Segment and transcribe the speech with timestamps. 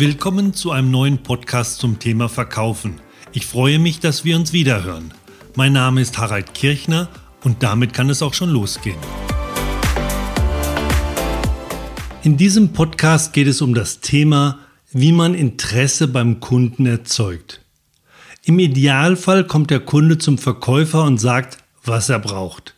[0.00, 3.00] Willkommen zu einem neuen Podcast zum Thema Verkaufen.
[3.32, 5.12] Ich freue mich, dass wir uns wiederhören.
[5.56, 7.08] Mein Name ist Harald Kirchner
[7.42, 9.00] und damit kann es auch schon losgehen.
[12.22, 14.60] In diesem Podcast geht es um das Thema,
[14.92, 17.60] wie man Interesse beim Kunden erzeugt.
[18.44, 22.76] Im Idealfall kommt der Kunde zum Verkäufer und sagt, was er braucht.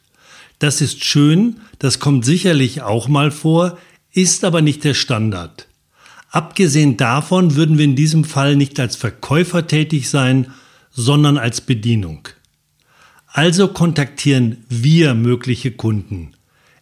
[0.58, 3.76] Das ist schön, das kommt sicherlich auch mal vor,
[4.10, 5.66] ist aber nicht der Standard.
[6.30, 10.52] Abgesehen davon würden wir in diesem Fall nicht als Verkäufer tätig sein,
[10.90, 12.28] sondern als Bedienung.
[13.26, 16.32] Also kontaktieren wir mögliche Kunden.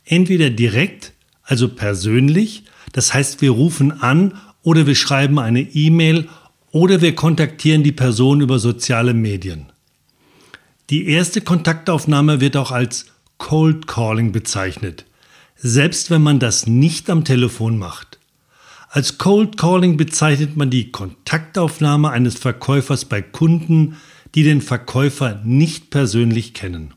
[0.05, 1.13] Entweder direkt,
[1.43, 6.29] also persönlich, das heißt wir rufen an oder wir schreiben eine E-Mail
[6.71, 9.67] oder wir kontaktieren die Person über soziale Medien.
[10.91, 15.05] Die erste Kontaktaufnahme wird auch als Cold Calling bezeichnet,
[15.57, 18.08] selbst wenn man das nicht am Telefon macht.
[18.91, 23.97] Als Cold Calling bezeichnet man die Kontaktaufnahme eines Verkäufers bei Kunden,
[24.35, 26.95] die den Verkäufer nicht persönlich kennen.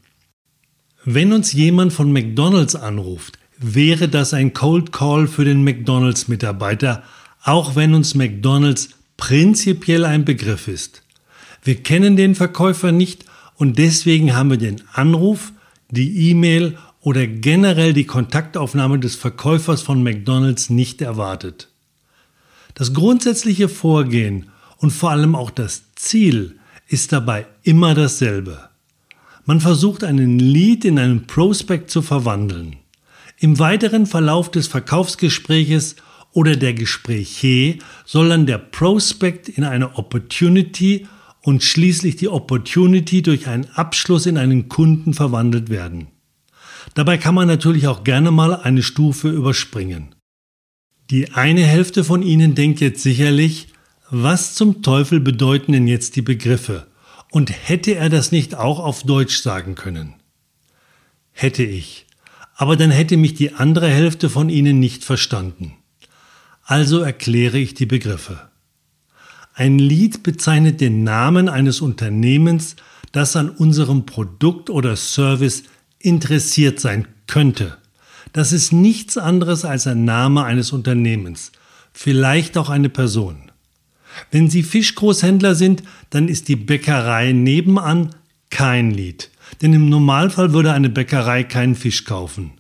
[1.04, 7.04] Wenn uns jemand von McDonald's anruft, wäre das ein Cold Call für den McDonald's-Mitarbeiter,
[7.44, 11.04] auch wenn uns McDonald's prinzipiell ein Begriff ist.
[11.62, 15.52] Wir kennen den Verkäufer nicht und deswegen haben wir den Anruf,
[15.90, 21.71] die E-Mail oder generell die Kontaktaufnahme des Verkäufers von McDonald's nicht erwartet.
[22.82, 28.70] Das grundsätzliche Vorgehen und vor allem auch das Ziel ist dabei immer dasselbe.
[29.46, 32.78] Man versucht einen Lead in einen Prospect zu verwandeln.
[33.38, 35.96] Im weiteren Verlauf des Verkaufsgespräches
[36.32, 41.06] oder der Gespräche soll dann der Prospect in eine Opportunity
[41.44, 46.08] und schließlich die Opportunity durch einen Abschluss in einen Kunden verwandelt werden.
[46.96, 50.16] Dabei kann man natürlich auch gerne mal eine Stufe überspringen.
[51.12, 53.68] Die eine Hälfte von Ihnen denkt jetzt sicherlich,
[54.10, 56.88] was zum Teufel bedeuten denn jetzt die Begriffe?
[57.32, 60.14] Und hätte er das nicht auch auf Deutsch sagen können?
[61.34, 62.06] Hätte ich.
[62.56, 65.74] Aber dann hätte mich die andere Hälfte von Ihnen nicht verstanden.
[66.64, 68.50] Also erkläre ich die Begriffe.
[69.54, 72.78] Ein Lied bezeichnet den Namen eines Unternehmens,
[73.12, 75.64] das an unserem Produkt oder Service
[76.00, 77.81] interessiert sein könnte.
[78.34, 81.52] Das ist nichts anderes als ein Name eines Unternehmens,
[81.92, 83.52] vielleicht auch eine Person.
[84.30, 88.16] Wenn Sie Fischgroßhändler sind, dann ist die Bäckerei nebenan
[88.50, 89.30] kein Lied,
[89.62, 92.52] denn im Normalfall würde eine Bäckerei keinen Fisch kaufen.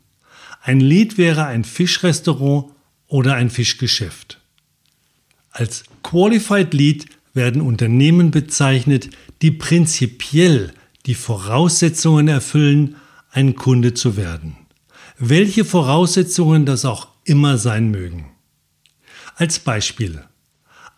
[0.61, 2.71] Ein Lied wäre ein Fischrestaurant
[3.07, 4.39] oder ein Fischgeschäft.
[5.51, 9.09] Als Qualified Lead werden Unternehmen bezeichnet,
[9.41, 10.73] die prinzipiell
[11.05, 12.95] die Voraussetzungen erfüllen,
[13.31, 14.60] ein Kunde zu werden
[15.21, 18.31] welche Voraussetzungen das auch immer sein mögen.
[19.35, 20.23] Als Beispiel.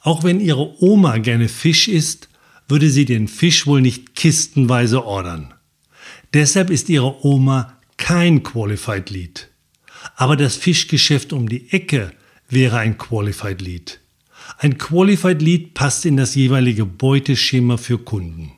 [0.02, 2.30] Auch wenn Ihre Oma gerne Fisch isst,
[2.70, 5.54] würde sie den Fisch wohl nicht kistenweise ordern.
[6.34, 9.50] Deshalb ist Ihre Oma kein Qualified Lead.
[10.16, 12.12] Aber das Fischgeschäft um die Ecke
[12.48, 14.00] wäre ein Qualified Lead.
[14.58, 18.54] Ein Qualified Lead passt in das jeweilige Beuteschema für Kunden.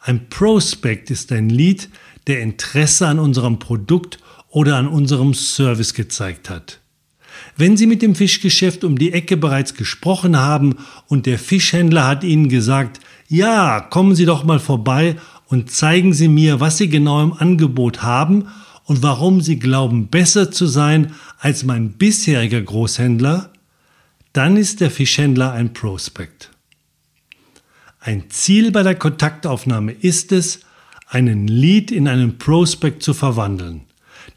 [0.00, 1.88] Ein Prospect ist ein Lead,
[2.28, 4.18] der Interesse an unserem Produkt
[4.48, 6.80] oder an unserem Service gezeigt hat.
[7.56, 12.24] Wenn Sie mit dem Fischgeschäft um die Ecke bereits gesprochen haben und der Fischhändler hat
[12.24, 15.16] Ihnen gesagt, ja, kommen Sie doch mal vorbei
[15.46, 18.48] und zeigen Sie mir, was Sie genau im Angebot haben
[18.84, 23.52] und warum Sie glauben, besser zu sein als mein bisheriger Großhändler,
[24.32, 26.50] dann ist der Fischhändler ein Prospekt.
[28.00, 30.60] Ein Ziel bei der Kontaktaufnahme ist es,
[31.08, 33.82] einen Lead in einen Prospect zu verwandeln.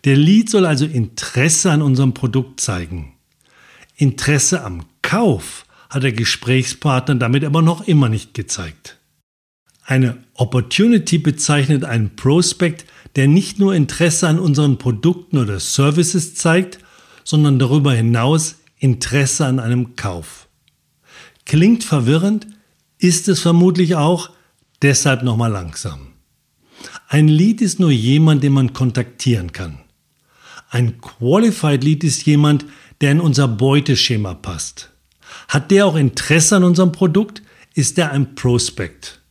[0.06, 3.14] Der Lead soll also Interesse an unserem Produkt zeigen.
[3.96, 8.98] Interesse am Kauf hat der Gesprächspartner damit aber noch immer nicht gezeigt.
[9.84, 16.80] Eine Opportunity bezeichnet einen Prospect, der nicht nur Interesse an unseren Produkten oder Services zeigt,
[17.24, 20.47] sondern darüber hinaus Interesse an einem Kauf.
[21.46, 22.47] Klingt verwirrend,
[22.97, 24.29] ist es vermutlich auch,
[24.82, 26.10] deshalb nochmal langsam.
[27.07, 29.79] Ein Lead ist nur jemand, den man kontaktieren kann.
[30.69, 32.66] Ein Qualified Lead ist jemand,
[33.01, 34.91] der in unser Beuteschema passt.
[35.47, 37.41] Hat der auch Interesse an unserem Produkt,
[37.73, 39.22] ist er ein Prospect.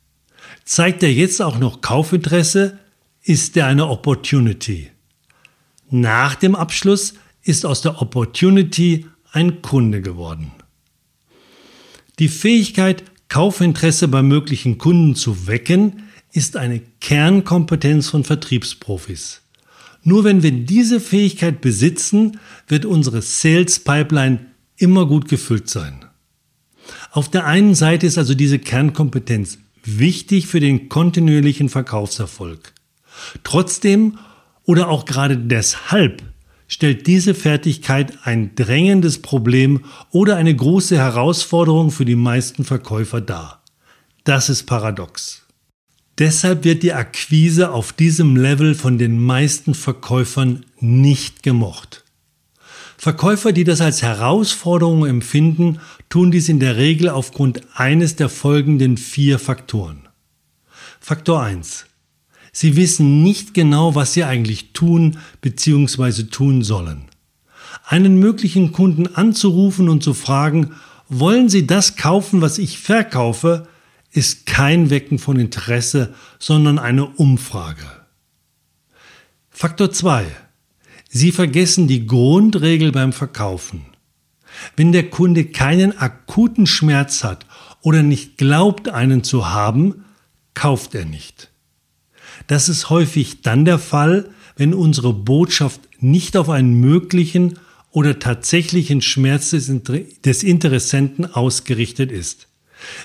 [0.64, 2.79] Zeigt er jetzt auch noch Kaufinteresse,
[3.23, 4.91] ist er eine Opportunity.
[5.91, 10.52] Nach dem Abschluss ist aus der Opportunity ein Kunde geworden.
[12.19, 19.43] Die Fähigkeit, Kaufinteresse bei möglichen Kunden zu wecken, ist eine Kernkompetenz von Vertriebsprofis.
[20.03, 22.38] Nur wenn wir diese Fähigkeit besitzen,
[22.69, 24.47] wird unsere Sales Pipeline
[24.77, 26.05] immer gut gefüllt sein.
[27.11, 32.73] Auf der einen Seite ist also diese Kernkompetenz wichtig für den kontinuierlichen Verkaufserfolg.
[33.44, 34.19] Trotzdem
[34.65, 36.23] oder auch gerade deshalb
[36.69, 43.62] stellt diese Fertigkeit ein drängendes Problem oder eine große Herausforderung für die meisten Verkäufer dar.
[44.25, 45.47] Das ist paradox.
[46.21, 52.05] Deshalb wird die Akquise auf diesem Level von den meisten Verkäufern nicht gemocht.
[52.99, 55.81] Verkäufer, die das als Herausforderung empfinden,
[56.11, 60.11] tun dies in der Regel aufgrund eines der folgenden vier Faktoren.
[61.01, 61.87] Faktor 1.
[62.53, 66.25] Sie wissen nicht genau, was sie eigentlich tun bzw.
[66.25, 67.07] tun sollen.
[67.87, 70.73] Einen möglichen Kunden anzurufen und zu fragen,
[71.09, 73.67] wollen Sie das kaufen, was ich verkaufe,
[74.12, 77.87] ist kein Wecken von Interesse, sondern eine Umfrage.
[79.51, 80.27] Faktor 2.
[81.09, 83.87] Sie vergessen die Grundregel beim Verkaufen.
[84.77, 87.47] Wenn der Kunde keinen akuten Schmerz hat
[87.83, 90.05] oder nicht glaubt, einen zu haben,
[90.55, 91.51] kauft er nicht.
[92.47, 97.59] Das ist häufig dann der Fall, wenn unsere Botschaft nicht auf einen möglichen
[97.91, 102.50] oder tatsächlichen Schmerz des, Interessenten ausgerichtet ist.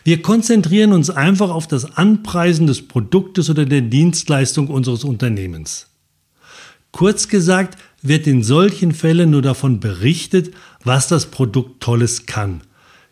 [0.03, 5.87] Wir konzentrieren uns einfach auf das Anpreisen des Produktes oder der Dienstleistung unseres Unternehmens.
[6.91, 12.61] Kurz gesagt wird in solchen Fällen nur davon berichtet, was das Produkt Tolles kann,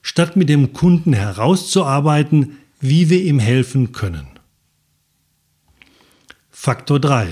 [0.01, 4.27] statt mit dem Kunden herauszuarbeiten, wie wir ihm helfen können.
[6.50, 7.27] Faktor 3.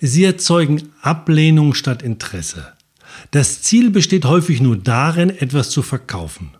[0.00, 2.72] Sie erzeugen Ablehnung statt Interesse.
[3.30, 6.50] Das Ziel besteht häufig nur darin, etwas zu verkaufen.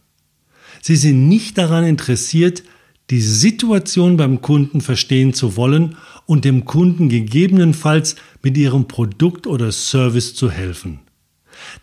[0.80, 2.62] Sie sind nicht daran interessiert,
[3.10, 5.96] die Situation beim Kunden verstehen zu wollen
[6.26, 11.00] und dem Kunden gegebenenfalls mit ihrem Produkt oder Service zu helfen.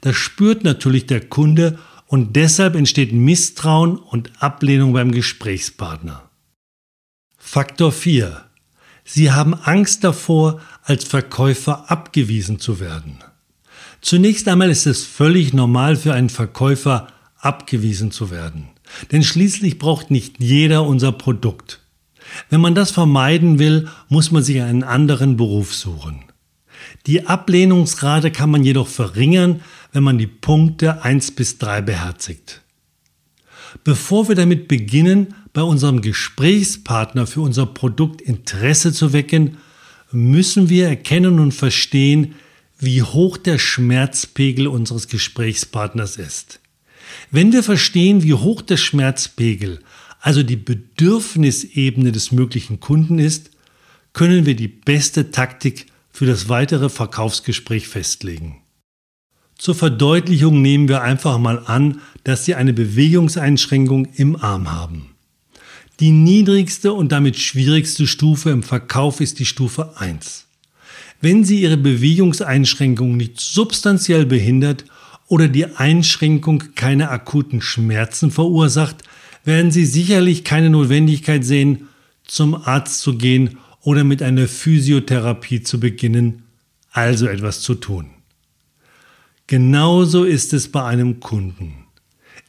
[0.02, 1.78] Das spürt natürlich der Kunde
[2.08, 6.30] und deshalb entsteht Misstrauen und Ablehnung beim Gesprächspartner.
[7.38, 8.46] Faktor 4.
[9.04, 13.20] Sie haben Angst davor, als Verkäufer abgewiesen zu werden.
[14.02, 17.08] Zunächst einmal ist es völlig normal für einen Verkäufer,
[17.38, 18.70] abgewiesen zu werden.
[19.12, 21.82] Denn schließlich braucht nicht jeder unser Produkt.
[22.50, 26.24] Wenn man das vermeiden will, muss man sich einen anderen Beruf suchen.
[27.06, 29.62] Die Ablehnungsrate kann man jedoch verringern,
[29.92, 32.62] wenn man die Punkte 1 bis 3 beherzigt.
[33.84, 39.58] Bevor wir damit beginnen, bei unserem Gesprächspartner für unser Produkt Interesse zu wecken,
[40.12, 42.36] müssen wir erkennen und verstehen,
[42.80, 46.60] wie hoch der Schmerzpegel unseres Gesprächspartners ist.
[47.32, 49.80] Wenn wir verstehen, wie hoch der Schmerzpegel,
[50.20, 53.52] also die Bedürfnisebene des möglichen Kunden ist,
[54.14, 58.62] können wir die beste Taktik für das weitere Verkaufsgespräch festlegen.
[59.58, 65.16] Zur Verdeutlichung nehmen wir einfach mal an, dass Sie eine Bewegungseinschränkung im Arm haben.
[66.00, 70.46] Die niedrigste und damit schwierigste Stufe im Verkauf ist die Stufe 1.
[71.22, 74.86] Wenn Sie Ihre Bewegungseinschränkung nicht substanziell behindert
[75.28, 79.04] oder die Einschränkung keine akuten Schmerzen verursacht,
[79.44, 81.88] werden Sie sicherlich keine Notwendigkeit sehen,
[82.26, 86.44] zum Arzt zu gehen oder mit einer Physiotherapie zu beginnen,
[86.92, 88.08] also etwas zu tun.
[89.48, 91.86] Genauso ist es bei einem Kunden.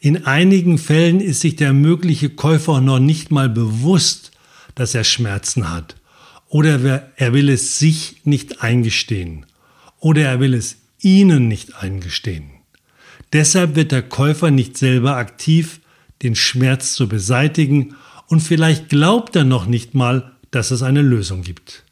[0.00, 4.32] In einigen Fällen ist sich der mögliche Käufer noch nicht mal bewusst,
[4.74, 5.96] dass er Schmerzen hat.
[6.48, 9.46] Oder er will es sich nicht eingestehen.
[10.00, 12.57] Oder er will es Ihnen nicht eingestehen.
[13.32, 15.80] Deshalb wird der Käufer nicht selber aktiv,
[16.22, 17.94] den Schmerz zu beseitigen
[18.26, 21.84] und vielleicht glaubt er noch nicht mal, dass es eine Lösung gibt.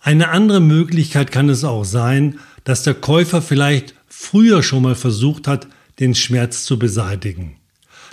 [0.00, 5.46] Eine andere Möglichkeit kann es auch sein, dass der Käufer vielleicht früher schon mal versucht
[5.46, 5.66] hat,
[5.98, 7.56] den Schmerz zu beseitigen.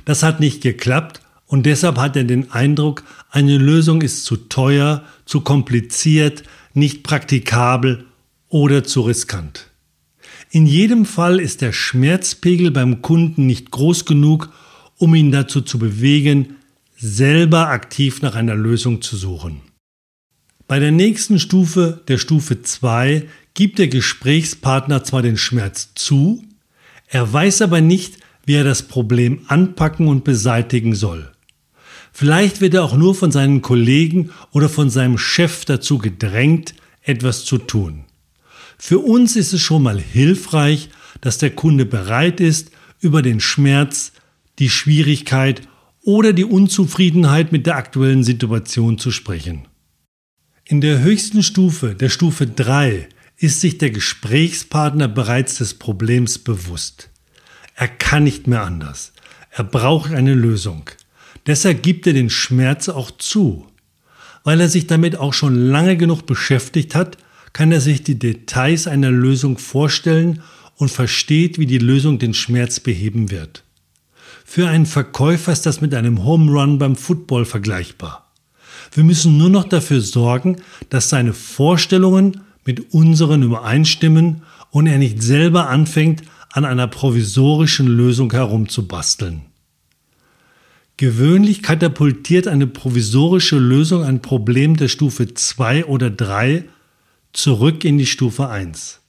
[0.05, 5.03] Das hat nicht geklappt und deshalb hat er den Eindruck, eine Lösung ist zu teuer,
[5.25, 6.43] zu kompliziert,
[6.73, 8.05] nicht praktikabel
[8.49, 9.67] oder zu riskant.
[10.55, 14.53] In jedem Fall ist der Schmerzpegel beim Kunden nicht groß genug,
[14.97, 16.55] um ihn dazu zu bewegen,
[16.95, 19.59] selber aktiv nach einer Lösung zu suchen.
[20.65, 26.41] Bei der nächsten Stufe, der Stufe 2, gibt der Gesprächspartner zwar den Schmerz zu,
[27.07, 31.33] er weiß aber nicht, wie er das Problem anpacken und beseitigen soll.
[32.13, 37.43] Vielleicht wird er auch nur von seinen Kollegen oder von seinem Chef dazu gedrängt, etwas
[37.43, 38.05] zu tun.
[38.77, 40.89] Für uns ist es schon mal hilfreich,
[41.21, 44.11] dass der Kunde bereit ist, über den Schmerz,
[44.59, 45.61] die Schwierigkeit
[46.01, 49.67] oder die Unzufriedenheit mit der aktuellen Situation zu sprechen.
[50.65, 57.09] In der höchsten Stufe, der Stufe 3, ist sich der Gesprächspartner bereits des Problems bewusst.
[57.75, 59.13] Er kann nicht mehr anders.
[59.51, 60.89] Er braucht eine Lösung.
[61.45, 63.67] Deshalb gibt er den Schmerz auch zu.
[64.43, 67.17] Weil er sich damit auch schon lange genug beschäftigt hat,
[67.55, 70.41] kann er sich die Details einer Lösung vorstellen
[70.75, 73.63] und versteht, wie die Lösung den Schmerz beheben wird.
[74.43, 78.29] Für einen Verkäufer ist das mit einem Home Run beim Football vergleichbar.
[78.91, 80.57] Wir müssen nur noch dafür sorgen,
[80.89, 88.33] dass seine Vorstellungen mit unseren übereinstimmen und er nicht selber anfängt, an einer provisorischen Lösung
[88.33, 89.43] herumzubasteln.
[90.97, 96.65] Gewöhnlich katapultiert eine provisorische Lösung ein Problem der Stufe 2 oder 3
[97.37, 99.01] zurück in die Stufe 1.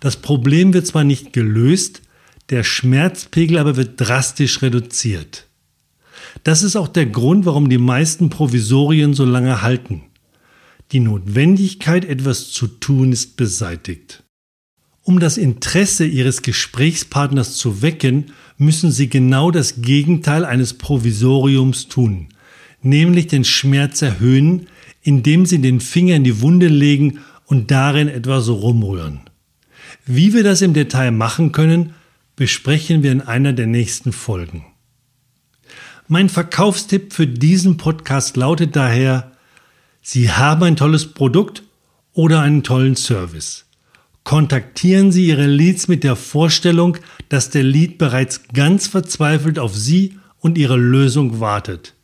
[0.00, 2.02] Das Problem wird zwar nicht gelöst,
[2.50, 5.46] der Schmerzpegel aber wird drastisch reduziert.
[6.44, 10.02] Das ist auch der Grund, warum die meisten Provisorien so lange halten.
[10.92, 14.22] Die Notwendigkeit, etwas zu tun, ist beseitigt.
[15.02, 22.28] Um das Interesse Ihres Gesprächspartners zu wecken, müssen Sie genau das Gegenteil eines Provisoriums tun,
[22.82, 24.66] nämlich den Schmerz erhöhen,
[25.02, 29.20] indem Sie den Finger in die Wunde legen und darin etwas rumrühren.
[30.04, 31.94] Wie wir das im Detail machen können,
[32.36, 34.66] besprechen wir in einer der nächsten Folgen.
[36.06, 39.32] Mein Verkaufstipp für diesen Podcast lautet daher,
[40.00, 41.62] Sie haben ein tolles Produkt
[42.12, 43.66] oder einen tollen Service.
[44.24, 46.98] Kontaktieren Sie Ihre Leads mit der Vorstellung,
[47.30, 51.94] dass der Lead bereits ganz verzweifelt auf Sie und Ihre Lösung wartet.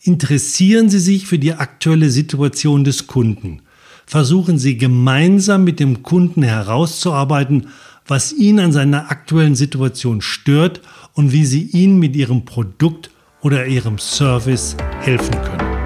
[0.00, 3.62] Interessieren Sie sich für die aktuelle Situation des Kunden.
[4.08, 7.66] Versuchen Sie gemeinsam mit dem Kunden herauszuarbeiten,
[8.06, 10.80] was ihn an seiner aktuellen Situation stört
[11.12, 13.10] und wie Sie ihm mit Ihrem Produkt
[13.42, 15.76] oder Ihrem Service helfen können.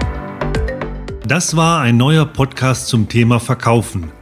[1.27, 4.13] Das war ein neuer Podcast zum Thema Verkaufen.